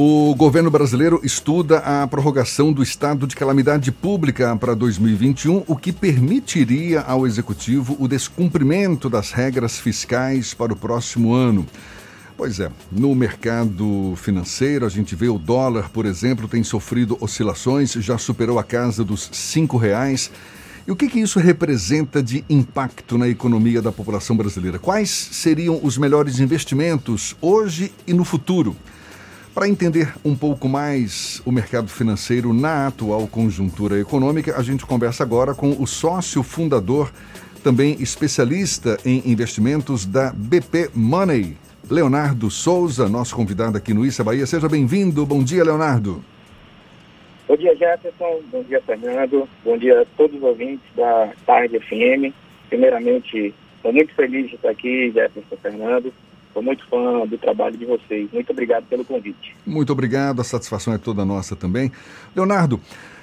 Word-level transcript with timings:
O 0.00 0.32
governo 0.36 0.70
brasileiro 0.70 1.20
estuda 1.24 1.78
a 1.78 2.06
prorrogação 2.06 2.72
do 2.72 2.84
estado 2.84 3.26
de 3.26 3.34
calamidade 3.34 3.90
pública 3.90 4.54
para 4.54 4.72
2021, 4.72 5.64
o 5.66 5.74
que 5.74 5.92
permitiria 5.92 7.00
ao 7.00 7.26
executivo 7.26 7.96
o 7.98 8.06
descumprimento 8.06 9.10
das 9.10 9.32
regras 9.32 9.76
fiscais 9.76 10.54
para 10.54 10.72
o 10.72 10.76
próximo 10.76 11.34
ano. 11.34 11.66
Pois 12.36 12.60
é, 12.60 12.70
no 12.92 13.12
mercado 13.12 14.14
financeiro, 14.14 14.86
a 14.86 14.88
gente 14.88 15.16
vê 15.16 15.28
o 15.28 15.36
dólar, 15.36 15.90
por 15.90 16.06
exemplo, 16.06 16.46
tem 16.46 16.62
sofrido 16.62 17.18
oscilações, 17.20 17.94
já 17.94 18.16
superou 18.16 18.60
a 18.60 18.62
casa 18.62 19.02
dos 19.02 19.28
cinco 19.32 19.76
reais. 19.76 20.30
E 20.86 20.92
o 20.92 20.94
que, 20.94 21.08
que 21.08 21.18
isso 21.18 21.40
representa 21.40 22.22
de 22.22 22.44
impacto 22.48 23.18
na 23.18 23.28
economia 23.28 23.82
da 23.82 23.90
população 23.90 24.36
brasileira? 24.36 24.78
Quais 24.78 25.10
seriam 25.10 25.80
os 25.82 25.98
melhores 25.98 26.38
investimentos 26.38 27.34
hoje 27.40 27.92
e 28.06 28.14
no 28.14 28.24
futuro? 28.24 28.76
Para 29.58 29.68
entender 29.68 30.14
um 30.24 30.36
pouco 30.36 30.68
mais 30.68 31.42
o 31.44 31.50
mercado 31.50 31.88
financeiro 31.88 32.54
na 32.54 32.86
atual 32.86 33.26
conjuntura 33.26 33.98
econômica, 33.98 34.56
a 34.56 34.62
gente 34.62 34.86
conversa 34.86 35.24
agora 35.24 35.52
com 35.52 35.70
o 35.70 35.84
sócio 35.84 36.44
fundador, 36.44 37.10
também 37.64 38.00
especialista 38.00 38.96
em 39.04 39.20
investimentos 39.28 40.06
da 40.06 40.32
BP 40.32 40.90
Money, 40.94 41.56
Leonardo 41.90 42.48
Souza, 42.52 43.08
nosso 43.08 43.34
convidado 43.34 43.76
aqui 43.76 43.92
no 43.92 44.06
Issa 44.06 44.22
Bahia. 44.22 44.46
Seja 44.46 44.68
bem-vindo. 44.68 45.26
Bom 45.26 45.42
dia, 45.42 45.64
Leonardo. 45.64 46.24
Bom 47.48 47.56
dia, 47.56 47.74
Jefferson. 47.74 48.40
Bom 48.52 48.62
dia, 48.62 48.80
Fernando. 48.82 49.48
Bom 49.64 49.76
dia 49.76 50.02
a 50.02 50.06
todos 50.16 50.36
os 50.36 50.42
ouvintes 50.44 50.86
da 50.94 51.32
Tarde 51.44 51.80
FM. 51.80 52.32
Primeiramente, 52.68 53.52
estou 53.74 53.92
muito 53.92 54.14
feliz 54.14 54.50
de 54.50 54.54
estar 54.54 54.70
aqui, 54.70 55.10
Jefferson 55.10 55.56
Fernando. 55.60 56.12
Sou 56.58 56.62
muito 56.64 56.84
fã 56.88 57.24
do 57.24 57.38
trabalho 57.38 57.76
de 57.76 57.84
vocês. 57.84 58.28
Muito 58.32 58.50
obrigado 58.50 58.84
pelo 58.86 59.04
convite. 59.04 59.54
Muito 59.64 59.92
obrigado. 59.92 60.40
A 60.40 60.44
satisfação 60.44 60.92
é 60.92 60.98
toda 60.98 61.24
nossa 61.24 61.54
também. 61.54 61.92
Leonardo, 62.34 62.80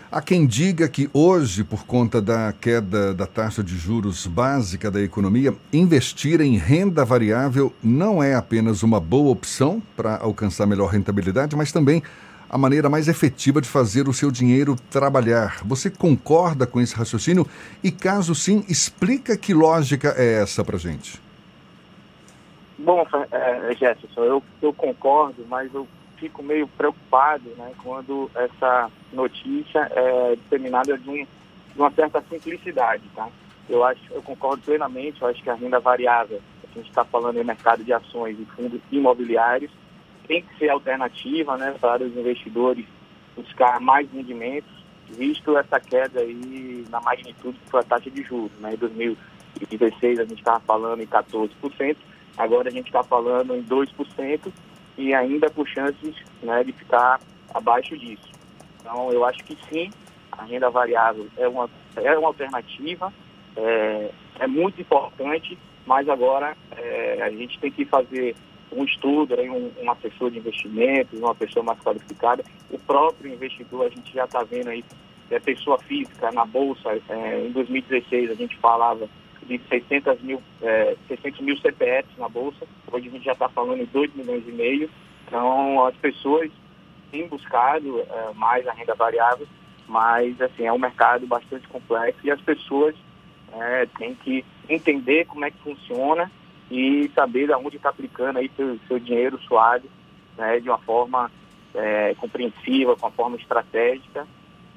Há 0.10 0.22
quem 0.22 0.46
diga 0.46 0.88
que 0.88 1.10
hoje, 1.12 1.62
por 1.62 1.86
conta 1.86 2.22
da 2.22 2.54
queda 2.54 3.14
da 3.14 3.26
taxa 3.26 3.62
de 3.62 3.76
juros 3.76 4.26
básica 4.26 4.90
da 4.90 5.02
economia, 5.02 5.54
investir 5.74 6.40
em 6.40 6.56
renda 6.56 7.04
variável 7.04 7.74
não 7.84 8.24
é 8.24 8.34
apenas 8.36 8.82
uma 8.82 9.02
boa 9.02 9.32
opção 9.32 9.84
para 9.98 10.16
alcançar 10.16 10.66
melhor 10.66 10.88
rentabilidade, 10.88 11.54
mas 11.58 11.74
também 11.74 12.02
a 12.50 12.58
maneira 12.58 12.88
mais 12.88 13.10
efetiva 13.10 13.60
de 13.60 13.68
fazer 13.68 14.08
o 14.08 14.14
seu 14.14 14.32
dinheiro 14.32 14.78
trabalhar. 14.90 15.60
Você 15.66 15.90
concorda 15.90 16.66
com 16.66 16.80
esse 16.80 16.96
raciocínio? 16.96 17.46
E 17.84 17.92
caso 17.92 18.34
sim, 18.34 18.64
explica 18.70 19.36
que 19.36 19.54
lógica 19.54 20.14
é 20.18 20.42
essa 20.42 20.64
para 20.64 20.78
gente. 20.78 21.25
Bom, 22.86 23.04
é, 23.32 23.74
Jefferson, 23.74 24.24
eu, 24.24 24.44
eu 24.62 24.72
concordo, 24.72 25.44
mas 25.50 25.74
eu 25.74 25.88
fico 26.18 26.44
meio 26.44 26.68
preocupado 26.68 27.50
né, 27.58 27.74
quando 27.82 28.30
essa 28.36 28.92
notícia 29.12 29.90
é 29.92 30.36
disseminada 30.36 30.96
de, 30.96 31.10
um, 31.10 31.16
de 31.16 31.28
uma 31.80 31.90
certa 31.90 32.24
simplicidade. 32.30 33.02
Tá? 33.16 33.28
Eu 33.68 33.84
acho, 33.84 34.02
eu 34.12 34.22
concordo 34.22 34.62
plenamente, 34.62 35.20
eu 35.20 35.28
acho 35.28 35.42
que 35.42 35.50
a 35.50 35.56
renda 35.56 35.80
variável, 35.80 36.40
a 36.64 36.78
gente 36.78 36.88
está 36.88 37.04
falando 37.04 37.42
em 37.42 37.44
mercado 37.44 37.84
de 37.84 37.92
ações 37.92 38.40
e 38.40 38.46
fundos 38.46 38.80
imobiliários, 38.92 39.72
tem 40.28 40.44
que 40.44 40.56
ser 40.60 40.70
alternativa 40.70 41.58
né, 41.58 41.74
para 41.82 42.04
os 42.04 42.16
investidores 42.16 42.86
buscar 43.36 43.82
mais 43.82 44.08
rendimentos, 44.12 44.72
visto 45.10 45.58
essa 45.58 45.80
queda 45.80 46.20
aí 46.20 46.86
na 46.92 47.02
magnitude 47.02 47.58
que 47.58 47.72
foi 47.72 47.80
a 47.80 47.84
taxa 47.84 48.12
de 48.12 48.22
juros. 48.22 48.52
Né? 48.60 48.76
Em 48.76 48.78
2016 48.78 50.20
a 50.20 50.24
gente 50.24 50.38
estava 50.38 50.60
falando 50.60 51.02
em 51.02 51.08
14%, 51.08 51.98
agora 52.38 52.70
a 52.70 52.72
gente 52.72 52.88
está 52.88 53.04
falando 53.04 53.56
em 53.56 53.64
2%, 53.64 54.52
e 54.98 55.14
ainda 55.14 55.50
com 55.50 55.66
chances 55.66 56.16
né, 56.42 56.64
de 56.64 56.72
ficar 56.72 57.20
abaixo 57.54 57.98
disso. 57.98 58.32
Então, 58.80 59.12
eu 59.12 59.26
acho 59.26 59.44
que 59.44 59.58
sim, 59.70 59.90
a 60.32 60.44
renda 60.44 60.70
variável 60.70 61.28
é 61.38 61.48
uma, 61.48 61.70
é 61.96 62.18
uma 62.18 62.28
alternativa, 62.28 63.14
é, 63.56 64.12
é 64.40 64.48
muito 64.48 64.80
importante, 64.82 65.58
mas 65.86 66.08
agora 66.10 66.56
é, 66.72 67.22
a 67.22 67.30
gente 67.30 67.60
tem 67.60 67.72
que 67.72 67.86
fazer 67.86 68.36
um 68.72 68.84
estudo, 68.84 69.40
aí, 69.40 69.50
um, 69.50 69.72
um 69.82 69.92
assessor 69.92 70.32
de 70.32 70.40
investimentos, 70.40 71.20
uma 71.20 71.36
pessoa 71.36 71.64
mais 71.64 71.80
qualificada. 71.80 72.44
O 72.70 72.78
próprio 72.80 73.34
investidor, 73.34 73.86
a 73.86 73.90
gente 73.90 74.14
já 74.14 74.26
está 74.26 74.44
vendo 74.44 74.70
aí, 74.70 74.84
é 75.30 75.40
pessoa 75.40 75.80
física 75.80 76.32
na 76.32 76.46
Bolsa, 76.46 76.90
é, 77.10 77.46
em 77.48 77.52
2016 77.52 78.32
a 78.32 78.36
gente 78.36 78.56
falava 78.58 79.08
de 79.46 79.60
600 79.70 80.22
mil, 80.22 80.42
é, 80.62 80.96
600 81.08 81.42
mil 81.42 81.58
CPFs 81.58 82.18
na 82.18 82.28
Bolsa. 82.28 82.66
Hoje 82.92 83.08
a 83.08 83.12
gente 83.12 83.26
já 83.26 83.34
está 83.34 83.48
falando 83.50 83.82
em 83.82 83.86
2 83.86 84.14
milhões 84.16 84.44
e 84.48 84.52
meio. 84.52 84.90
Então, 85.28 85.86
as 85.86 85.96
pessoas 85.96 86.52
têm 87.12 87.28
buscado 87.28 88.02
é, 88.02 88.34
mais 88.34 88.68
a 88.68 88.74
renda 88.74 88.96
variável, 88.96 89.48
mas, 89.88 90.40
assim, 90.42 90.66
é 90.66 90.74
um 90.74 90.80
mercado 90.80 91.26
bastante 91.28 91.68
complexo 91.68 92.20
e 92.24 92.32
as 92.32 92.42
pessoas 92.42 92.96
é, 93.54 93.86
têm 93.98 94.16
que 94.16 94.44
entender 94.68 95.26
como 95.26 95.46
é 95.46 95.52
que 95.52 95.58
funciona 95.60 96.32
e 96.70 97.10
saber 97.14 97.48
de 97.48 97.54
onde 97.54 97.78
está 97.78 97.90
aplicando 97.90 98.38
aí 98.38 98.52
seu, 98.56 98.80
seu 98.88 99.00
dinheiro 99.00 99.40
suado 99.44 99.88
né, 100.38 100.60
de 100.60 100.70
uma 100.70 100.80
forma 100.80 101.32
é, 101.74 102.16
compreensiva, 102.16 102.96
com 102.96 103.06
uma 103.06 103.12
forma 103.12 103.38
estratégica, 103.38 104.28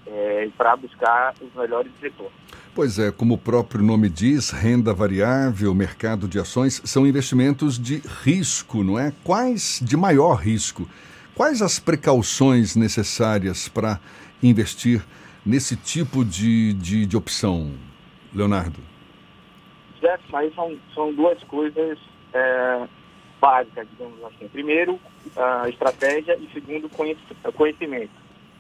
é, 0.07 0.49
para 0.57 0.77
buscar 0.77 1.34
os 1.41 1.55
melhores 1.55 1.93
retornos. 2.01 2.33
Pois 2.78 2.97
é, 2.97 3.11
como 3.11 3.34
o 3.34 3.39
próprio 3.39 3.83
nome 3.83 4.09
diz, 4.09 4.50
renda 4.50 4.94
variável, 4.94 5.75
mercado 5.75 6.28
de 6.28 6.39
ações, 6.39 6.81
são 6.84 7.05
investimentos 7.05 7.77
de 7.77 8.00
risco, 8.22 8.84
não 8.84 8.97
é? 8.97 9.12
Quais 9.25 9.81
de 9.83 9.97
maior 9.97 10.37
risco? 10.37 10.89
Quais 11.34 11.61
as 11.61 11.81
precauções 11.81 12.77
necessárias 12.77 13.69
para 13.69 13.99
investir 14.41 15.05
nesse 15.44 15.75
tipo 15.75 16.25
de, 16.25 16.72
de, 16.75 17.05
de 17.05 17.16
opção, 17.16 17.72
Leonardo? 18.33 18.78
Jefferson, 20.00 20.37
aí 20.37 20.53
são, 20.55 20.78
são 20.95 21.12
duas 21.12 21.43
coisas 21.43 21.99
é, 22.33 22.87
básicas, 23.41 23.89
digamos 23.91 24.22
assim. 24.22 24.47
Primeiro, 24.47 25.00
a 25.37 25.69
estratégia 25.69 26.39
e 26.41 26.49
segundo, 26.53 26.89
conhecimento. 27.56 28.12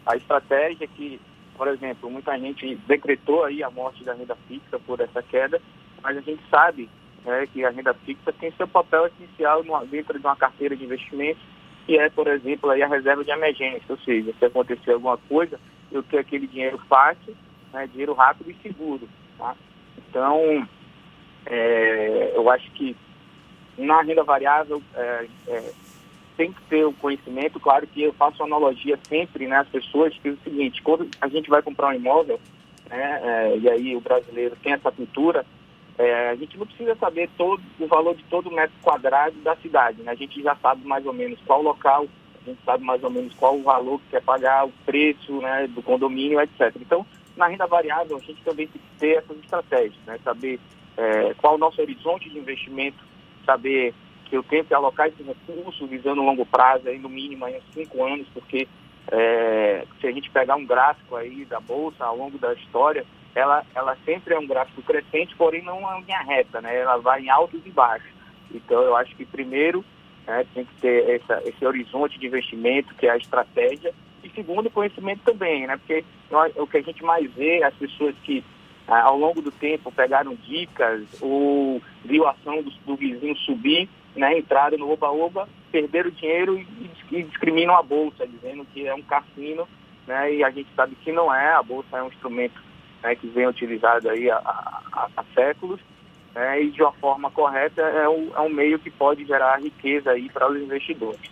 A 0.04 0.16
estratégia 0.16 0.88
que 0.88 1.20
por 1.58 1.66
exemplo, 1.66 2.08
muita 2.08 2.38
gente 2.38 2.76
decretou 2.86 3.44
aí 3.44 3.64
a 3.64 3.70
morte 3.70 4.04
da 4.04 4.14
renda 4.14 4.36
fixa 4.46 4.78
por 4.78 5.00
essa 5.00 5.20
queda, 5.20 5.60
mas 6.00 6.16
a 6.16 6.20
gente 6.20 6.40
sabe 6.48 6.88
né, 7.24 7.48
que 7.52 7.64
a 7.64 7.70
renda 7.70 7.92
fixa 7.92 8.32
tem 8.32 8.52
seu 8.52 8.68
papel 8.68 9.06
essencial 9.06 9.64
dentro 9.86 10.18
de 10.18 10.24
uma 10.24 10.36
carteira 10.36 10.76
de 10.76 10.84
investimentos, 10.84 11.42
que 11.84 11.98
é, 11.98 12.08
por 12.08 12.28
exemplo, 12.28 12.70
aí 12.70 12.80
a 12.80 12.86
reserva 12.86 13.24
de 13.24 13.32
emergência, 13.32 13.82
ou 13.88 13.98
seja, 13.98 14.32
se 14.38 14.44
acontecer 14.44 14.92
alguma 14.92 15.18
coisa, 15.18 15.58
eu 15.90 16.02
tenho 16.04 16.22
aquele 16.22 16.46
dinheiro 16.46 16.78
fácil, 16.88 17.36
né, 17.72 17.88
dinheiro 17.88 18.12
rápido 18.12 18.50
e 18.50 18.62
seguro. 18.62 19.08
Tá? 19.36 19.56
Então, 19.96 20.66
é, 21.44 22.32
eu 22.36 22.48
acho 22.50 22.70
que 22.72 22.96
na 23.76 24.00
renda 24.02 24.22
variável 24.22 24.80
é, 24.94 25.26
é, 25.48 25.72
tem 26.38 26.52
que 26.52 26.62
ter 26.70 26.84
o 26.84 26.92
conhecimento, 26.92 27.58
claro 27.58 27.84
que 27.84 28.00
eu 28.00 28.12
faço 28.12 28.44
analogia 28.44 28.96
sempre, 29.08 29.48
né, 29.48 29.66
pessoas, 29.72 30.16
que 30.22 30.28
é 30.28 30.30
o 30.30 30.38
seguinte, 30.44 30.80
quando 30.82 31.10
a 31.20 31.26
gente 31.26 31.50
vai 31.50 31.60
comprar 31.60 31.88
um 31.88 31.94
imóvel, 31.94 32.40
né, 32.88 33.20
é, 33.24 33.58
e 33.58 33.68
aí 33.68 33.96
o 33.96 34.00
brasileiro 34.00 34.56
tem 34.62 34.72
essa 34.72 34.92
cultura, 34.92 35.44
é, 35.98 36.30
a 36.30 36.36
gente 36.36 36.56
não 36.56 36.64
precisa 36.64 36.94
saber 36.94 37.28
todo 37.36 37.60
o 37.80 37.86
valor 37.88 38.14
de 38.14 38.22
todo 38.30 38.52
metro 38.52 38.76
quadrado 38.80 39.34
da 39.40 39.56
cidade, 39.56 40.00
né, 40.00 40.12
a 40.12 40.14
gente 40.14 40.40
já 40.40 40.54
sabe 40.62 40.86
mais 40.86 41.04
ou 41.04 41.12
menos 41.12 41.40
qual 41.44 41.60
local, 41.60 42.06
a 42.40 42.48
gente 42.48 42.60
sabe 42.64 42.84
mais 42.84 43.02
ou 43.02 43.10
menos 43.10 43.34
qual 43.34 43.58
o 43.58 43.64
valor 43.64 43.98
que 44.02 44.10
quer 44.12 44.22
pagar, 44.22 44.64
o 44.64 44.72
preço 44.86 45.40
né, 45.40 45.66
do 45.66 45.82
condomínio, 45.82 46.40
etc. 46.40 46.72
Então, 46.80 47.04
na 47.36 47.48
renda 47.48 47.66
variável, 47.66 48.16
a 48.16 48.20
gente 48.20 48.40
também 48.44 48.68
tem 48.68 48.80
que 48.80 48.98
ter 49.00 49.18
essas 49.18 49.36
estratégias, 49.38 49.98
né, 50.06 50.20
saber 50.22 50.60
é, 50.96 51.34
qual 51.34 51.56
o 51.56 51.58
nosso 51.58 51.80
horizonte 51.80 52.30
de 52.30 52.38
investimento, 52.38 53.04
saber 53.44 53.92
que 54.28 54.36
eu 54.36 54.42
tenho 54.42 54.64
que 54.64 54.74
alocar 54.74 55.08
esse 55.08 55.22
recurso 55.22 55.86
visando 55.86 56.22
longo 56.22 56.44
prazo, 56.44 56.88
aí 56.88 56.98
no 56.98 57.08
mínimo 57.08 57.44
aí 57.44 57.56
uns 57.56 57.74
cinco 57.74 58.04
anos, 58.04 58.26
porque 58.34 58.68
é, 59.10 59.84
se 60.00 60.06
a 60.06 60.12
gente 60.12 60.30
pegar 60.30 60.56
um 60.56 60.66
gráfico 60.66 61.16
aí 61.16 61.44
da 61.44 61.60
Bolsa 61.60 62.04
ao 62.04 62.16
longo 62.16 62.38
da 62.38 62.52
história, 62.54 63.04
ela, 63.34 63.64
ela 63.74 63.96
sempre 64.04 64.34
é 64.34 64.38
um 64.38 64.46
gráfico 64.46 64.82
crescente, 64.82 65.34
porém 65.36 65.62
não 65.62 65.76
é 65.76 65.94
uma 65.94 66.00
linha 66.00 66.20
reta, 66.22 66.60
né? 66.60 66.76
Ela 66.76 66.98
vai 66.98 67.22
em 67.22 67.30
altos 67.30 67.60
e 67.64 67.70
baixos. 67.70 68.10
Então 68.52 68.82
eu 68.82 68.96
acho 68.96 69.14
que 69.16 69.24
primeiro 69.24 69.84
né, 70.26 70.44
tem 70.52 70.64
que 70.64 70.74
ter 70.80 71.08
essa, 71.10 71.42
esse 71.46 71.64
horizonte 71.64 72.18
de 72.18 72.26
investimento, 72.26 72.94
que 72.94 73.06
é 73.06 73.10
a 73.10 73.16
estratégia, 73.16 73.94
e 74.22 74.28
segundo, 74.30 74.70
conhecimento 74.70 75.22
também, 75.24 75.66
né? 75.66 75.76
Porque 75.76 76.04
nós, 76.30 76.52
o 76.56 76.66
que 76.66 76.78
a 76.78 76.82
gente 76.82 77.02
mais 77.02 77.30
vê, 77.32 77.62
as 77.62 77.74
pessoas 77.74 78.14
que 78.24 78.44
ao 78.86 79.18
longo 79.18 79.42
do 79.42 79.50
tempo 79.50 79.92
pegaram 79.92 80.34
dicas 80.34 81.02
ou 81.20 81.80
viu 82.04 82.26
a 82.26 82.30
ação 82.30 82.62
do, 82.62 82.70
do 82.86 82.96
vizinho 82.96 83.36
subir, 83.36 83.88
né, 84.18 84.36
entraram 84.36 84.76
no 84.76 84.90
oba-oba, 84.90 85.48
perderam 85.70 86.10
dinheiro 86.10 86.58
e, 86.58 86.90
e, 87.12 87.22
discriminam 87.22 87.76
a 87.76 87.82
bolsa, 87.82 88.26
dizendo 88.26 88.66
que 88.72 88.86
é 88.86 88.94
um 88.94 89.02
cassino, 89.02 89.66
né, 90.06 90.34
e 90.34 90.44
a 90.44 90.50
gente 90.50 90.68
sabe 90.74 90.96
que 90.96 91.12
não 91.12 91.32
é, 91.32 91.52
a 91.52 91.62
bolsa 91.62 91.96
é 91.96 92.02
um 92.02 92.08
instrumento 92.08 92.60
né, 93.02 93.14
que 93.14 93.28
vem 93.28 93.46
utilizado 93.46 94.10
aí 94.10 94.28
há, 94.30 94.36
há, 94.36 95.08
há 95.16 95.24
séculos, 95.34 95.80
né, 96.34 96.62
e 96.62 96.70
de 96.70 96.82
uma 96.82 96.92
forma 96.92 97.30
correta 97.30 97.80
é 97.80 98.08
um, 98.08 98.30
é 98.34 98.40
um 98.40 98.50
meio 98.50 98.78
que 98.78 98.90
pode 98.90 99.24
gerar 99.24 99.60
riqueza 99.60 100.10
aí 100.10 100.28
para 100.28 100.50
os 100.50 100.60
investidores. 100.60 101.30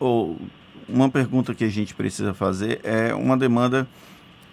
ou 0.00 0.38
uma 0.88 1.10
pergunta 1.10 1.54
que 1.54 1.64
a 1.64 1.68
gente 1.68 1.94
precisa 1.94 2.34
fazer 2.34 2.80
é 2.82 3.14
uma 3.14 3.36
demanda 3.36 3.86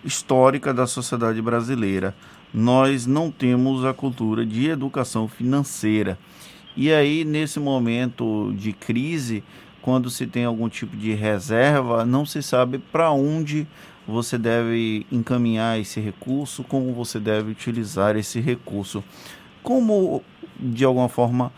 histórica 0.04 0.74
da 0.74 0.88
sociedade 0.88 1.42
brasileira. 1.42 2.16
Nós 2.54 3.06
não 3.06 3.32
temos 3.32 3.86
a 3.86 3.94
cultura 3.94 4.46
de 4.46 4.70
educação 4.70 5.28
financeira. 5.28 6.18
E 6.76 6.92
aí, 6.92 7.24
nesse 7.24 7.60
momento 7.60 8.54
de 8.56 8.74
crise, 8.74 9.44
quando 9.82 10.10
se 10.10 10.28
tem 10.28 10.46
algum 10.46 10.70
tipo 10.70 10.96
de 10.96 11.14
reserva, 11.14 12.06
não 12.06 12.26
se 12.26 12.42
sabe 12.42 12.78
para 12.78 13.12
onde 13.12 13.68
você 14.08 14.38
deve 14.38 15.06
encaminhar 15.12 15.80
esse 15.80 16.00
recurso, 16.00 16.64
como 16.64 16.94
você 16.94 17.20
deve 17.20 17.52
utilizar 17.52 18.16
esse 18.16 18.40
recurso. 18.40 19.04
Como, 19.64 20.24
de 20.60 20.84
alguma 20.84 21.10
forma, 21.10 21.52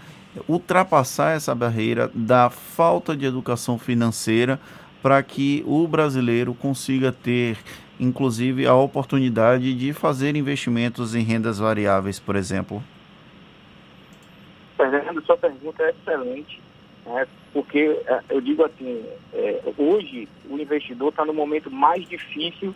ultrapassar 0.48 1.36
essa 1.36 1.54
barreira 1.54 2.12
da 2.14 2.50
falta 2.50 3.16
de 3.16 3.26
educação 3.26 3.78
financeira 3.78 4.60
para 5.04 5.22
que 5.22 5.62
o 5.68 5.86
brasileiro 5.86 6.54
consiga 6.54 7.12
ter, 7.12 7.58
inclusive, 8.00 8.66
a 8.66 8.74
oportunidade 8.74 9.76
de 9.76 9.92
fazer 9.92 10.34
investimentos 10.38 11.14
em 11.14 11.22
rendas 11.22 11.60
variáveis, 11.60 12.22
por 12.22 12.38
exemplo? 12.38 12.82
Fernando, 14.78 15.22
sua 15.26 15.36
pergunta 15.36 15.84
é 15.84 15.90
excelente, 15.90 16.62
né? 17.06 17.28
porque 17.52 18.02
é, 18.08 18.20
eu 18.30 18.40
digo 18.40 18.64
assim, 18.64 19.06
é, 19.34 19.62
hoje 19.78 20.30
o 20.50 20.58
investidor 20.58 21.10
está 21.10 21.26
no 21.26 21.34
momento 21.34 21.70
mais 21.70 22.08
difícil 22.08 22.74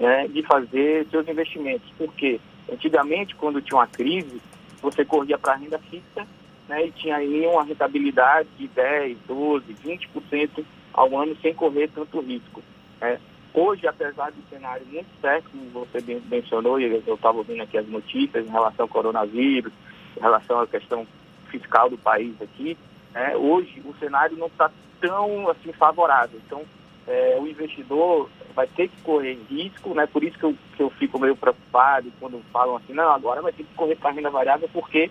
né, 0.00 0.28
de 0.28 0.42
fazer 0.42 1.06
seus 1.10 1.28
investimentos. 1.28 1.92
Porque 1.98 2.40
antigamente, 2.72 3.34
quando 3.34 3.60
tinha 3.60 3.76
uma 3.76 3.86
crise, 3.86 4.40
você 4.80 5.04
corria 5.04 5.36
para 5.36 5.52
a 5.52 5.56
renda 5.56 5.78
fixa 5.78 6.26
né, 6.66 6.86
e 6.86 6.90
tinha 6.92 7.16
aí 7.16 7.46
uma 7.46 7.64
rentabilidade 7.64 8.48
de 8.58 8.66
10, 8.66 9.18
12, 9.28 9.76
20% 9.84 10.64
ao 10.92 11.16
ano 11.18 11.36
sem 11.40 11.54
correr 11.54 11.88
tanto 11.88 12.20
risco. 12.20 12.62
Né. 13.00 13.18
Hoje, 13.52 13.86
apesar 13.86 14.30
do 14.30 14.42
cenário 14.48 14.86
muito 14.86 15.08
como 15.50 15.70
você 15.70 15.98
mencionou, 16.30 16.80
e 16.80 17.02
eu 17.06 17.14
estava 17.14 17.38
ouvindo 17.38 17.62
aqui 17.62 17.76
as 17.76 17.88
notícias 17.88 18.46
em 18.46 18.50
relação 18.50 18.84
ao 18.84 18.88
coronavírus, 18.88 19.72
em 20.16 20.20
relação 20.20 20.60
à 20.60 20.66
questão 20.66 21.06
fiscal 21.50 21.90
do 21.90 21.98
país 21.98 22.40
aqui, 22.40 22.78
né, 23.12 23.36
hoje 23.36 23.82
o 23.84 23.94
cenário 23.98 24.36
não 24.36 24.46
está 24.46 24.70
tão 25.00 25.48
assim 25.50 25.72
favorável. 25.72 26.40
Então, 26.46 26.62
é, 27.08 27.36
o 27.40 27.46
investidor 27.46 28.30
vai 28.54 28.66
ter 28.68 28.88
que 28.88 29.00
correr 29.02 29.38
risco, 29.48 29.94
né? 29.94 30.06
Por 30.06 30.22
isso 30.22 30.38
que 30.38 30.44
eu, 30.44 30.54
que 30.76 30.82
eu 30.82 30.90
fico 30.90 31.18
meio 31.18 31.34
preocupado 31.34 32.12
quando 32.20 32.40
falam 32.52 32.76
assim, 32.76 32.92
não, 32.92 33.10
agora 33.10 33.42
vai 33.42 33.52
ter 33.52 33.64
que 33.64 33.74
correr 33.74 33.96
para 33.96 34.12
renda 34.12 34.30
variável 34.30 34.68
porque 34.72 35.10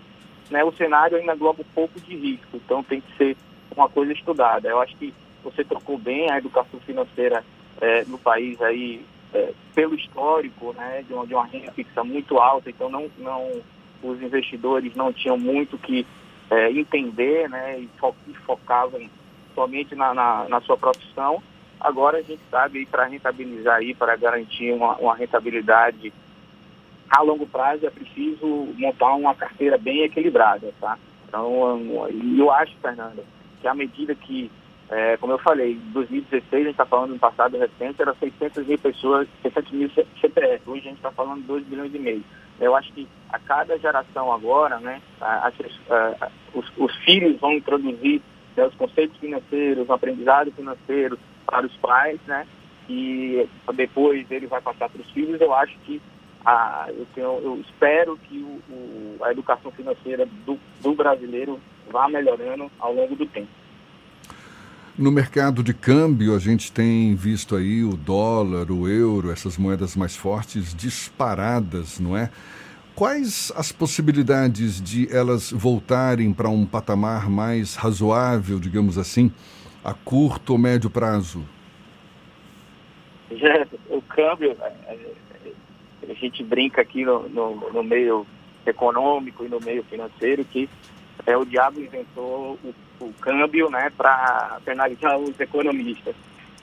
né, 0.50 0.64
o 0.64 0.72
cenário 0.72 1.16
ainda 1.16 1.34
engloba 1.34 1.60
um 1.60 1.74
pouco 1.74 2.00
de 2.00 2.16
risco, 2.16 2.56
então 2.56 2.82
tem 2.82 3.00
que 3.00 3.16
ser 3.16 3.36
uma 3.76 3.88
coisa 3.88 4.12
estudada. 4.12 4.68
Eu 4.68 4.80
acho 4.80 4.96
que 4.96 5.12
você 5.42 5.64
trocou 5.64 5.98
bem 5.98 6.30
a 6.30 6.38
educação 6.38 6.80
financeira 6.80 7.44
é, 7.80 8.04
no 8.04 8.18
país 8.18 8.60
aí 8.60 9.04
é, 9.32 9.52
pelo 9.74 9.94
histórico, 9.94 10.72
né, 10.72 11.04
de 11.06 11.12
uma, 11.12 11.26
de 11.26 11.34
uma 11.34 11.46
renda 11.46 11.72
fixa 11.72 12.02
muito 12.04 12.38
alta, 12.38 12.70
então 12.70 12.88
não, 12.88 13.10
não 13.18 13.62
os 14.02 14.22
investidores 14.22 14.94
não 14.94 15.12
tinham 15.12 15.38
muito 15.38 15.78
que 15.78 16.06
é, 16.50 16.70
entender, 16.70 17.48
né, 17.48 17.78
e, 17.78 17.88
fo 17.98 18.14
e 18.26 18.34
focavam 18.34 19.00
somente 19.54 19.94
na, 19.94 20.14
na, 20.14 20.48
na, 20.48 20.60
sua 20.62 20.76
profissão. 20.76 21.42
Agora 21.80 22.18
a 22.18 22.22
gente 22.22 22.40
sabe 22.50 22.84
para 22.86 23.06
rentabilizar 23.06 23.76
aí, 23.76 23.94
para 23.94 24.16
garantir 24.16 24.72
uma, 24.72 24.96
uma 24.96 25.14
rentabilidade 25.14 26.12
a 27.10 27.22
longo 27.22 27.44
prazo 27.44 27.86
é 27.86 27.90
preciso 27.90 28.46
montar 28.78 29.12
uma 29.14 29.34
carteira 29.34 29.76
bem 29.76 30.02
equilibrada, 30.02 30.72
tá? 30.80 30.96
Então, 31.26 32.08
eu 32.38 32.50
acho, 32.52 32.72
Fernanda, 32.80 33.24
que 33.60 33.66
à 33.66 33.74
medida 33.74 34.14
que, 34.14 34.50
é, 34.90 35.16
como 35.18 35.32
eu 35.32 35.38
falei, 35.38 35.74
em 35.74 35.92
2016, 35.92 36.52
a 36.52 36.56
gente 36.56 36.70
está 36.70 36.84
falando 36.84 37.12
no 37.12 37.18
passado 37.18 37.56
recente, 37.56 38.02
era 38.02 38.12
600 38.14 38.66
mil 38.66 38.78
pessoas, 38.78 39.28
600 39.42 39.72
mil 39.72 39.90
CPF, 40.20 40.68
hoje 40.68 40.80
a 40.80 40.88
gente 40.88 40.96
está 40.96 41.12
falando 41.12 41.42
de 41.42 41.46
2 41.46 41.64
bilhões 41.64 41.94
e 41.94 41.98
meio. 41.98 42.24
Eu 42.60 42.74
acho 42.74 42.92
que 42.92 43.06
a 43.32 43.38
cada 43.38 43.78
geração 43.78 44.32
agora, 44.32 44.80
né, 44.80 45.00
a, 45.20 45.46
a, 45.46 45.48
a, 45.94 46.30
os, 46.52 46.66
os, 46.76 46.92
filhos 47.04 47.38
vão 47.38 47.52
introduzir 47.52 48.20
né, 48.56 48.66
os 48.66 48.74
conceitos 48.74 49.16
financeiros, 49.18 49.88
o 49.88 49.92
aprendizado 49.92 50.50
financeiro 50.50 51.16
para 51.46 51.64
os 51.64 51.76
pais, 51.76 52.18
né, 52.26 52.44
e 52.88 53.48
depois 53.72 54.28
ele 54.28 54.48
vai 54.48 54.60
passar 54.60 54.88
para 54.88 55.00
os 55.00 55.10
filhos. 55.12 55.40
Eu 55.40 55.54
acho 55.54 55.78
que 55.86 56.02
a, 56.44 56.86
eu, 56.88 57.06
tenho, 57.14 57.38
eu 57.44 57.60
espero 57.60 58.16
que 58.28 58.38
o, 58.38 58.60
o, 58.74 59.18
a 59.22 59.30
educação 59.30 59.70
financeira 59.70 60.26
do, 60.44 60.58
do 60.80 60.94
brasileiro 60.94 61.60
vá 61.88 62.08
melhorando 62.08 62.68
ao 62.80 62.92
longo 62.92 63.14
do 63.14 63.26
tempo. 63.26 63.59
No 64.98 65.10
mercado 65.10 65.62
de 65.62 65.72
câmbio, 65.72 66.34
a 66.34 66.38
gente 66.38 66.70
tem 66.70 67.14
visto 67.14 67.56
aí 67.56 67.82
o 67.82 67.96
dólar, 67.96 68.70
o 68.70 68.88
euro, 68.88 69.30
essas 69.30 69.56
moedas 69.56 69.96
mais 69.96 70.16
fortes 70.16 70.74
disparadas, 70.74 71.98
não 71.98 72.16
é? 72.16 72.30
Quais 72.94 73.50
as 73.56 73.72
possibilidades 73.72 74.80
de 74.80 75.10
elas 75.14 75.50
voltarem 75.50 76.34
para 76.34 76.48
um 76.50 76.66
patamar 76.66 77.30
mais 77.30 77.76
razoável, 77.76 78.58
digamos 78.58 78.98
assim, 78.98 79.32
a 79.82 79.94
curto 79.94 80.52
ou 80.52 80.58
médio 80.58 80.90
prazo? 80.90 81.42
o 83.88 84.02
câmbio, 84.02 84.56
é, 84.60 84.92
é, 84.92 86.10
a 86.10 86.14
gente 86.14 86.42
brinca 86.42 86.82
aqui 86.82 87.04
no, 87.04 87.28
no, 87.28 87.72
no, 87.72 87.82
meio 87.82 88.26
econômico 88.66 89.44
e 89.44 89.48
no 89.48 89.60
meio 89.60 89.84
financeiro 89.84 90.44
que 90.44 90.68
é, 91.24 91.36
o 91.36 91.44
diabo 91.44 91.80
inventou 91.80 92.58
o, 92.62 92.74
o 93.00 93.12
câmbio 93.20 93.70
né, 93.70 93.90
para 93.96 94.58
penalizar 94.64 95.18
os 95.18 95.38
economistas, 95.40 96.14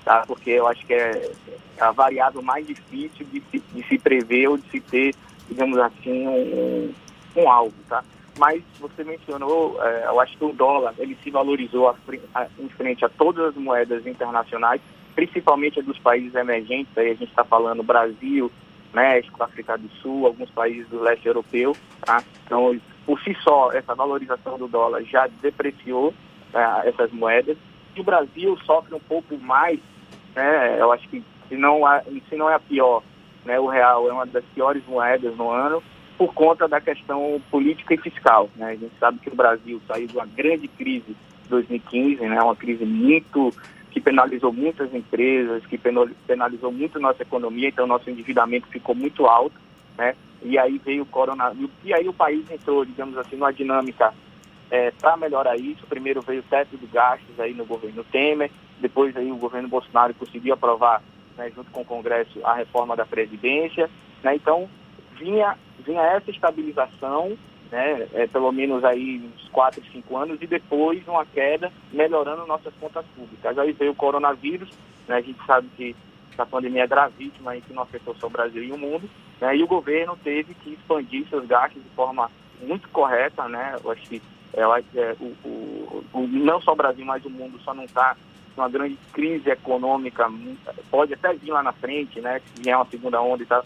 tá? 0.06 0.24
porque 0.28 0.52
eu 0.52 0.68
acho 0.68 0.86
que 0.86 0.94
é 0.94 1.32
a 1.80 1.92
variável 1.92 2.42
mais 2.42 2.66
difícil 2.66 3.26
de 3.32 3.42
se, 3.52 3.60
de 3.60 3.84
se 3.88 3.98
prever 3.98 4.48
ou 4.48 4.58
de 4.58 4.70
se 4.70 4.80
ter, 4.80 5.16
digamos 5.50 5.78
assim, 5.80 6.28
um, 6.28 6.94
um 7.36 7.50
alvo. 7.50 7.76
Tá? 7.90 8.04
Mas 8.38 8.64
você 8.80 9.04
mencionou, 9.04 9.82
é, 9.84 10.06
eu 10.08 10.20
acho 10.20 10.38
que 10.38 10.46
o 10.46 10.54
dólar 10.54 10.94
ele 10.98 11.18
se 11.24 11.32
valorizou 11.32 11.90
a, 11.90 11.96
a, 12.36 12.48
em 12.60 12.70
frente 12.70 13.04
a 13.04 13.10
todas 13.10 13.46
as 13.46 13.56
moedas 13.56 14.06
internacionais, 14.06 14.82
principalmente 15.16 15.82
dos 15.82 15.98
países 15.98 16.36
emergentes, 16.36 16.96
aí 16.98 17.12
a 17.12 17.16
gente 17.16 17.30
está 17.30 17.44
falando 17.44 17.82
Brasil, 17.82 18.52
México, 18.94 19.44
África 19.44 19.78
do 19.78 19.90
Sul, 20.02 20.26
alguns 20.26 20.50
países 20.52 20.88
do 20.90 21.02
leste 21.02 21.28
europeu. 21.28 21.76
Tá? 22.02 22.24
Então, 22.46 22.80
por 23.06 23.20
si 23.22 23.36
só, 23.44 23.72
essa 23.72 23.96
valorização 23.96 24.58
do 24.58 24.68
dólar 24.68 25.04
já 25.04 25.28
depreciou 25.42 26.14
tá, 26.58 26.82
essas 26.86 27.12
moedas. 27.12 27.56
E 27.96 28.02
o 28.02 28.04
Brasil 28.04 28.58
sofre 28.66 28.96
um 28.96 29.00
pouco 29.00 29.38
mais, 29.38 29.80
né? 30.36 30.78
eu 30.80 30.92
acho 30.92 31.08
que 31.08 31.24
se 31.48 31.56
não, 31.56 31.82
se 32.28 32.36
não 32.36 32.50
é 32.50 32.56
a 32.56 32.60
pior, 32.60 33.04
né? 33.46 33.60
o 33.60 33.68
real 33.68 34.10
é 34.10 34.14
uma 34.14 34.26
das 34.26 34.44
piores 34.56 34.84
moedas 34.88 35.36
no 35.38 35.52
ano, 35.52 35.84
por 36.18 36.34
conta 36.34 36.68
da 36.68 36.82
questão 36.82 37.40
política 37.52 37.94
e 37.94 37.98
fiscal. 37.98 38.50
Né? 38.56 38.72
A 38.72 38.76
gente 38.76 38.94
sabe 39.00 39.20
que 39.20 39.30
o 39.30 39.36
Brasil 39.36 39.80
saiu 39.88 40.08
de 40.08 40.18
uma 40.18 40.26
grande 40.26 40.68
crise 40.68 41.12
em 41.12 41.50
2015, 41.50 42.28
né? 42.28 42.42
uma 42.42 42.56
crise 42.56 42.86
muito 42.86 43.54
que 43.92 44.02
penalizou 44.02 44.52
muitas 44.52 44.94
empresas, 44.94 45.66
que 45.66 45.80
penalizou 46.28 46.72
muito 46.72 47.00
nossa 47.00 47.22
economia, 47.22 47.70
então 47.70 47.88
nosso 47.88 48.10
endividamento 48.10 48.68
ficou 48.68 48.94
muito 48.94 49.26
alto, 49.26 49.56
né? 49.98 50.14
E 50.44 50.56
aí 50.60 50.80
veio 50.86 51.02
o 51.02 51.06
coronavírus, 51.08 51.72
e 51.84 51.92
aí 51.92 52.08
o 52.08 52.14
país 52.14 52.46
entrou, 52.52 52.86
digamos 52.86 53.18
assim, 53.18 53.36
numa 53.36 53.52
dinâmica 53.52 54.14
é, 54.70 54.92
para 54.92 55.18
melhorar 55.18 55.58
isso. 55.58 55.86
Primeiro 55.88 56.22
veio 56.22 56.42
o 56.42 56.44
teto 56.44 56.78
de 56.78 56.86
gastos 56.88 57.40
aí 57.40 57.54
no 57.54 57.66
governo 57.66 58.04
Temer, 58.06 58.52
depois 58.80 59.16
aí 59.16 59.32
o 59.32 59.38
governo 59.38 59.68
Bolsonaro 59.68 60.14
conseguiu 60.14 60.54
aprovar, 60.54 61.02
né, 61.36 61.52
junto 61.56 61.72
com 61.72 61.82
o 61.82 61.86
Congresso, 61.86 62.40
a 62.46 62.54
reforma 62.54 62.96
da 62.96 63.06
Previdência, 63.06 63.90
né? 64.24 64.36
Então 64.36 64.70
vinha, 65.18 65.58
vinha 65.86 66.02
essa 66.02 66.30
estabilização 66.30 67.38
né, 67.72 68.08
é, 68.14 68.28
pelo 68.28 68.52
menos 68.52 68.84
aí 68.84 69.22
uns 69.36 69.48
4, 69.50 69.84
5 69.92 70.18
anos, 70.18 70.42
e 70.42 70.48
depois 70.48 71.06
uma 71.08 71.26
queda 71.26 71.72
melhorando 71.92 72.46
nossas 72.46 72.74
contas 72.80 73.06
públicas. 73.16 73.58
Aí 73.58 73.72
veio 73.74 73.92
o 73.92 73.96
coronavírus, 73.96 74.70
né, 75.08 75.16
a 75.16 75.22
gente 75.22 75.44
sabe 75.46 75.68
que 75.76 75.96
a 76.38 76.46
pandemia 76.46 76.84
é 76.84 76.88
gravíssima 76.88 77.56
e 77.56 77.62
que 77.62 77.74
não 77.74 77.84
afetou 77.84 78.16
só 78.16 78.28
o 78.28 78.32
Brasil 78.32 78.64
e 78.64 78.72
o 78.72 78.78
mundo, 78.78 79.10
né, 79.42 79.56
e 79.56 79.64
o 79.64 79.68
governo 79.68 80.18
teve 80.24 80.54
que 80.54 80.74
expandir 80.74 81.28
seus 81.30 81.46
gastos 81.46 81.82
de 81.84 81.90
forma 81.90 82.30
muito 82.62 82.88
correta, 82.90 83.48
né, 83.48 83.76
eu 83.84 83.92
acho 83.92 84.02
que 84.04 84.22
é, 84.54 84.62
é, 84.96 85.16
o, 85.20 85.48
o, 85.48 86.04
o, 86.14 86.28
não 86.28 86.62
só 86.62 86.74
o 86.74 86.76
Brasil, 86.76 87.06
mas 87.06 87.24
o 87.26 87.30
mundo 87.30 87.60
só 87.64 87.74
não 87.74 87.84
está 87.84 88.16
uma 88.56 88.70
grande 88.70 88.98
crise 89.14 89.50
econômica, 89.50 90.28
pode 90.90 91.14
até 91.14 91.34
vir 91.34 91.52
lá 91.52 91.62
na 91.62 91.72
frente, 91.74 92.20
né, 92.20 92.40
se 92.40 92.64
vier 92.64 92.76
uma 92.76 92.88
segunda 92.88 93.22
onda 93.22 93.44
e 93.44 93.46
tal, 93.46 93.64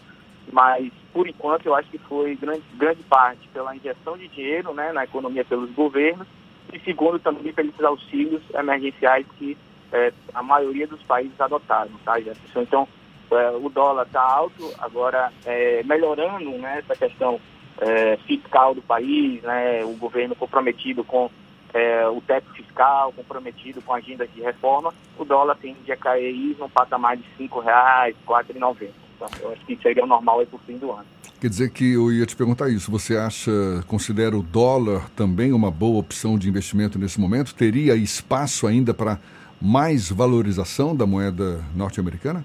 mas 0.52 0.92
por 1.12 1.26
enquanto 1.26 1.66
eu 1.66 1.74
acho 1.74 1.88
que 1.88 1.98
foi 1.98 2.36
grande, 2.36 2.62
grande 2.74 3.02
parte 3.04 3.48
pela 3.48 3.74
injeção 3.74 4.18
de 4.18 4.28
dinheiro 4.28 4.74
né, 4.74 4.92
na 4.92 5.04
economia 5.04 5.44
pelos 5.44 5.70
governos 5.70 6.26
e 6.72 6.78
segundo 6.80 7.18
também 7.18 7.52
pelos 7.52 7.82
auxílios 7.82 8.42
emergenciais 8.54 9.26
que 9.38 9.56
é, 9.92 10.12
a 10.34 10.42
maioria 10.42 10.86
dos 10.86 11.02
países 11.02 11.38
adotaram, 11.40 11.90
tá, 12.04 12.18
Jefferson? 12.18 12.62
Então, 12.62 12.88
é, 13.30 13.50
o 13.50 13.68
dólar 13.68 14.06
está 14.06 14.22
alto, 14.22 14.72
agora 14.78 15.32
é, 15.44 15.82
melhorando 15.84 16.50
né, 16.58 16.78
essa 16.78 16.96
questão 16.96 17.40
é, 17.80 18.16
fiscal 18.26 18.74
do 18.74 18.82
país, 18.82 19.42
né, 19.42 19.84
o 19.84 19.94
governo 19.96 20.34
comprometido 20.34 21.02
com 21.04 21.30
é, 21.72 22.06
o 22.08 22.20
teto 22.20 22.52
fiscal 22.52 23.12
comprometido 23.12 23.80
com 23.82 23.94
agendas 23.94 24.28
de 24.32 24.42
reforma, 24.42 24.92
o 25.18 25.24
dólar 25.24 25.56
tende 25.56 25.90
a 25.90 25.96
cair 25.96 26.56
num 26.58 26.68
patamar 26.68 27.16
de 27.16 27.24
R$ 27.38 27.48
5,00, 27.48 28.06
R$ 28.06 28.14
4,90. 28.26 28.88
Então, 29.16 29.28
eu 29.40 29.52
acho 29.52 29.64
que 29.64 29.76
seria 29.76 30.04
o 30.04 30.06
normal 30.06 30.40
aí 30.40 30.46
por 30.46 30.60
fim 30.60 30.76
do 30.76 30.92
ano. 30.92 31.06
Quer 31.40 31.48
dizer 31.48 31.70
que 31.70 31.94
eu 31.94 32.12
ia 32.12 32.24
te 32.24 32.36
perguntar 32.36 32.68
isso. 32.68 32.90
Você 32.90 33.16
acha, 33.16 33.50
considera 33.88 34.36
o 34.36 34.42
dólar 34.42 35.10
também 35.10 35.52
uma 35.52 35.70
boa 35.70 35.98
opção 35.98 36.38
de 36.38 36.48
investimento 36.48 36.98
nesse 36.98 37.20
momento? 37.20 37.54
Teria 37.54 37.96
espaço 37.96 38.66
ainda 38.66 38.94
para 38.94 39.18
mais 39.60 40.08
valorização 40.10 40.94
da 40.94 41.04
moeda 41.04 41.60
norte-americana? 41.74 42.44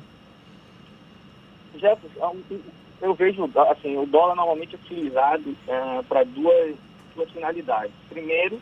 Jefferson, 1.76 2.38
eu 3.02 3.14
vejo 3.14 3.50
assim, 3.72 3.98
o 3.98 4.06
dólar 4.06 4.36
normalmente 4.36 4.76
é 4.76 4.80
utilizado 4.80 5.56
é, 5.68 6.02
para 6.04 6.24
duas, 6.24 6.76
duas 7.16 7.30
finalidades. 7.32 7.94
Primeiro, 8.10 8.60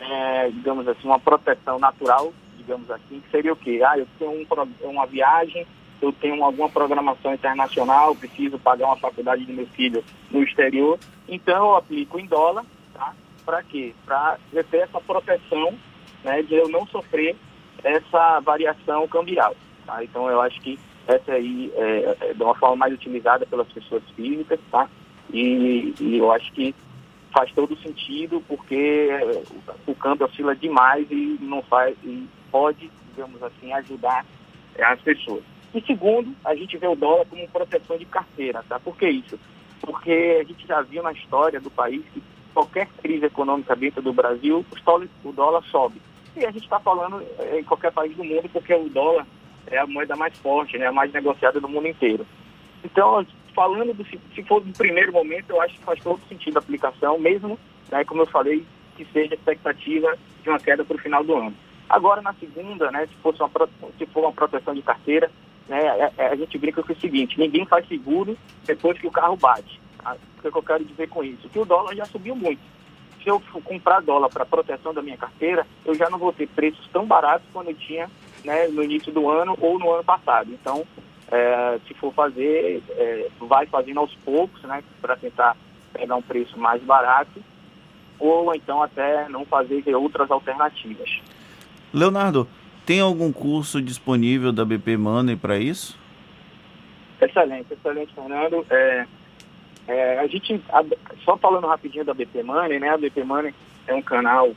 é, 0.00 0.48
digamos 0.50 0.86
assim, 0.88 1.06
uma 1.06 1.20
proteção 1.20 1.78
natural, 1.78 2.32
digamos 2.56 2.90
assim, 2.90 3.20
que 3.20 3.30
seria 3.30 3.52
o 3.52 3.56
quê? 3.56 3.82
Ah, 3.86 3.98
eu 3.98 4.06
tenho 4.18 4.30
um, 4.30 4.90
uma 4.90 5.06
viagem, 5.06 5.66
eu 6.00 6.12
tenho 6.12 6.42
alguma 6.42 6.68
programação 6.68 7.34
internacional, 7.34 8.14
preciso 8.14 8.58
pagar 8.58 8.86
uma 8.86 8.96
faculdade 8.96 9.44
do 9.44 9.52
meu 9.52 9.66
filho 9.68 10.04
no 10.30 10.42
exterior, 10.42 10.98
então 11.28 11.56
eu 11.56 11.76
aplico 11.76 12.18
em 12.18 12.26
dólar, 12.26 12.64
tá? 12.94 13.14
Para 13.44 13.62
quê? 13.62 13.94
Para 14.04 14.38
ter 14.70 14.78
essa 14.78 15.00
proteção 15.00 15.74
né, 16.24 16.42
de 16.42 16.54
eu 16.54 16.68
não 16.68 16.86
sofrer 16.86 17.36
essa 17.84 18.40
variação 18.40 19.06
cambial. 19.06 19.54
Tá? 19.86 20.02
Então 20.02 20.28
eu 20.28 20.40
acho 20.40 20.60
que 20.60 20.78
essa 21.06 21.32
aí 21.32 21.72
é, 21.74 22.16
é 22.20 22.34
de 22.34 22.42
uma 22.42 22.54
forma 22.54 22.76
mais 22.76 22.94
utilizada 22.94 23.46
pelas 23.46 23.68
pessoas 23.68 24.02
físicas, 24.14 24.58
tá? 24.70 24.88
E, 25.32 25.94
e 26.00 26.18
eu 26.18 26.32
acho 26.32 26.52
que 26.52 26.74
faz 27.32 27.52
todo 27.52 27.76
sentido 27.78 28.42
porque 28.48 29.10
o 29.86 29.94
câmbio 29.94 30.26
oscila 30.26 30.54
demais 30.56 31.06
e 31.10 31.38
não 31.40 31.62
faz 31.62 31.96
e 32.02 32.26
pode, 32.50 32.90
digamos 33.10 33.42
assim, 33.42 33.72
ajudar 33.72 34.24
as 34.80 35.00
pessoas. 35.00 35.42
E 35.74 35.80
segundo, 35.82 36.34
a 36.44 36.54
gente 36.54 36.78
vê 36.78 36.86
o 36.86 36.96
dólar 36.96 37.26
como 37.26 37.46
proteção 37.48 37.98
de 37.98 38.06
carteira, 38.06 38.64
tá? 38.68 38.80
Por 38.80 38.96
que 38.96 39.08
isso? 39.08 39.38
Porque 39.80 40.38
a 40.40 40.44
gente 40.44 40.66
já 40.66 40.80
viu 40.80 41.02
na 41.02 41.12
história 41.12 41.60
do 41.60 41.70
país 41.70 42.02
que 42.12 42.22
qualquer 42.54 42.88
crise 43.02 43.26
econômica 43.26 43.76
dentro 43.76 44.00
do 44.00 44.14
Brasil, 44.14 44.64
o 45.22 45.32
dólar 45.32 45.62
sobe. 45.64 46.00
E 46.34 46.44
a 46.44 46.50
gente 46.50 46.64
está 46.64 46.80
falando 46.80 47.22
em 47.52 47.62
qualquer 47.64 47.92
país 47.92 48.16
do 48.16 48.24
mundo 48.24 48.48
porque 48.50 48.72
o 48.72 48.88
dólar 48.88 49.26
é 49.70 49.78
a 49.78 49.86
moeda 49.86 50.16
mais 50.16 50.36
forte, 50.38 50.78
né, 50.78 50.86
a 50.86 50.92
mais 50.92 51.12
negociada 51.12 51.60
do 51.60 51.68
mundo 51.68 51.88
inteiro. 51.88 52.26
Então, 52.84 53.26
falando 53.54 53.94
do, 53.94 54.04
se 54.04 54.42
for 54.44 54.64
no 54.64 54.72
primeiro 54.72 55.12
momento, 55.12 55.50
eu 55.50 55.60
acho 55.60 55.74
que 55.78 55.84
faz 55.84 56.00
todo 56.02 56.20
sentido 56.28 56.56
a 56.56 56.60
aplicação, 56.60 57.18
mesmo, 57.18 57.58
né, 57.90 58.04
como 58.04 58.22
eu 58.22 58.26
falei, 58.26 58.64
que 58.96 59.04
seja 59.12 59.34
expectativa 59.34 60.16
de 60.42 60.48
uma 60.48 60.58
queda 60.58 60.84
para 60.84 60.96
o 60.96 61.00
final 61.00 61.24
do 61.24 61.34
ano. 61.34 61.54
Agora, 61.88 62.20
na 62.20 62.32
segunda, 62.34 62.90
né, 62.90 63.06
se, 63.06 63.14
fosse 63.22 63.40
uma, 63.40 63.50
se 63.96 64.06
for 64.06 64.20
uma 64.20 64.32
proteção 64.32 64.74
de 64.74 64.82
carteira, 64.82 65.30
né, 65.68 65.88
a, 65.88 65.96
é, 65.96 66.12
é, 66.18 66.26
a, 66.28 66.36
gente 66.36 66.58
brinca 66.58 66.82
com 66.82 66.92
o 66.92 67.00
seguinte, 67.00 67.38
ninguém 67.38 67.66
faz 67.66 67.86
seguro 67.88 68.36
depois 68.64 68.98
que 68.98 69.06
o 69.06 69.12
carro 69.12 69.36
bate. 69.36 69.80
Tá? 70.02 70.16
O 70.38 70.50
que 70.50 70.58
eu 70.58 70.62
quero 70.62 70.84
dizer 70.84 71.08
com 71.08 71.22
isso? 71.22 71.48
Que 71.48 71.58
o 71.58 71.64
dólar 71.64 71.94
já 71.94 72.04
subiu 72.04 72.34
muito. 72.34 72.60
Se 73.26 73.30
eu 73.30 73.42
comprar 73.64 74.02
dólar 74.02 74.28
para 74.28 74.46
proteção 74.46 74.94
da 74.94 75.02
minha 75.02 75.16
carteira, 75.16 75.66
eu 75.84 75.96
já 75.96 76.08
não 76.08 76.16
vou 76.16 76.32
ter 76.32 76.46
preços 76.46 76.86
tão 76.92 77.04
baratos 77.04 77.44
quando 77.52 77.70
eu 77.70 77.74
tinha 77.74 78.08
né, 78.44 78.68
no 78.68 78.84
início 78.84 79.12
do 79.12 79.28
ano 79.28 79.58
ou 79.60 79.80
no 79.80 79.90
ano 79.90 80.04
passado. 80.04 80.52
Então, 80.52 80.86
é, 81.32 81.80
se 81.88 81.94
for 81.94 82.14
fazer, 82.14 82.80
é, 82.90 83.28
vai 83.40 83.66
fazendo 83.66 83.98
aos 83.98 84.14
poucos, 84.24 84.62
né, 84.62 84.80
para 85.02 85.16
tentar 85.16 85.56
pegar 85.92 86.14
um 86.14 86.22
preço 86.22 86.56
mais 86.56 86.80
barato, 86.84 87.42
ou 88.16 88.54
então 88.54 88.80
até 88.80 89.28
não 89.28 89.44
fazer 89.44 89.82
outras 89.96 90.30
alternativas. 90.30 91.20
Leonardo, 91.92 92.46
tem 92.84 93.00
algum 93.00 93.32
curso 93.32 93.82
disponível 93.82 94.52
da 94.52 94.64
BP 94.64 94.96
Money 94.96 95.34
para 95.34 95.58
isso? 95.58 95.98
Excelente, 97.20 97.72
excelente, 97.72 98.14
Fernando. 98.14 98.64
É, 98.70 99.04
é, 99.88 100.18
a 100.18 100.26
gente, 100.26 100.60
a, 100.70 100.84
só 101.24 101.36
falando 101.36 101.66
rapidinho 101.66 102.04
da 102.04 102.14
BP 102.14 102.42
Money, 102.42 102.78
né? 102.80 102.90
A 102.90 102.98
BP 102.98 103.22
Money 103.24 103.54
é 103.86 103.94
um 103.94 104.02
canal 104.02 104.50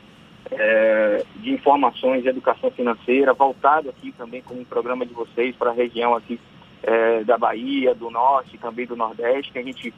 é, 0.51 1.23
de 1.35 1.51
informações 1.51 2.23
de 2.23 2.29
educação 2.29 2.71
financeira, 2.71 3.33
voltado 3.33 3.89
aqui 3.89 4.11
também 4.11 4.41
como 4.41 4.61
um 4.61 4.65
programa 4.65 5.05
de 5.05 5.13
vocês 5.13 5.55
para 5.55 5.69
a 5.69 5.73
região 5.73 6.15
aqui 6.15 6.39
é, 6.81 7.23
da 7.23 7.37
Bahia, 7.37 7.93
do 7.93 8.09
Norte, 8.09 8.57
também 8.57 8.85
do 8.85 8.95
Nordeste, 8.95 9.51
que 9.51 9.59
a 9.59 9.63
gente 9.63 9.93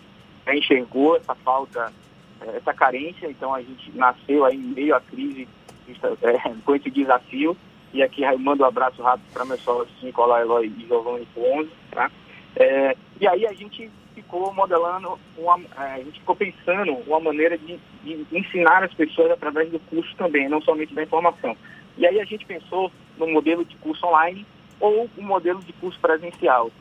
enxergou 0.52 1.16
essa 1.16 1.36
falta, 1.36 1.94
é, 2.42 2.58
essa 2.58 2.74
carência, 2.74 3.30
então 3.30 3.54
a 3.54 3.62
gente 3.62 3.92
nasceu 3.96 4.44
aí 4.44 4.56
em 4.56 4.60
meio 4.60 4.96
à 4.96 5.00
crise 5.00 5.48
é, 5.88 6.52
com 6.66 6.76
esse 6.76 6.90
desafio, 6.90 7.56
e 7.94 8.02
aqui 8.04 8.24
eu 8.24 8.40
mando 8.40 8.64
um 8.64 8.68
abraço 8.68 9.02
rápido 9.02 9.32
para 9.32 9.46
meus 9.46 9.62
sócios 9.62 10.02
Nicolau 10.02 10.40
Eloy 10.40 10.68
e 10.68 10.88
Giovanni 10.88 11.28
Ponzo, 11.34 11.72
tá? 11.92 12.10
É, 12.56 12.98
e 13.20 13.28
aí 13.28 13.46
a 13.46 13.54
gente 13.54 13.90
ficou 14.14 14.54
modelando, 14.54 15.18
uma, 15.38 15.60
é, 15.78 15.94
a 15.96 15.98
gente 15.98 16.20
ficou 16.20 16.36
pensando 16.36 16.94
uma 17.08 17.20
maneira 17.20 17.58
de, 17.58 17.80
de, 18.04 18.26
ensinar 18.32 18.84
as 18.84 18.94
pessoas 18.94 19.32
através 19.32 19.70
do 19.70 19.80
curso 19.80 20.16
também, 20.16 20.50
não 20.50 20.62
somente 20.62 20.94
da 20.94 21.04
informação. 21.04 21.56
E 21.98 22.06
aí 22.06 22.20
a 22.20 22.26
gente 22.26 22.46
pensou 22.46 22.92
no 23.18 23.28
modelo 23.28 23.66
de 23.66 23.76
curso 23.78 24.06
online 24.06 24.46
ou 24.80 25.10
um 25.18 25.24
modelo 25.24 25.60
de 25.60 25.74
curso 25.74 26.00
presencial. 26.00 26.72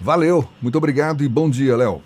Valeu, 0.00 0.48
muito 0.62 0.78
obrigado 0.78 1.22
e 1.22 1.28
bom 1.28 1.50
dia, 1.50 1.76
Léo. 1.76 2.02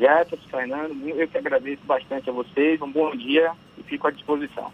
Jefferson, 0.00 0.48
Fernando, 0.48 1.08
eu 1.10 1.28
que 1.28 1.36
agradeço 1.36 1.84
bastante 1.84 2.30
a 2.30 2.32
vocês. 2.32 2.80
Um 2.80 2.90
bom 2.90 3.14
dia 3.14 3.52
e 3.76 3.82
fico 3.82 4.08
à 4.08 4.10
disposição. 4.10 4.72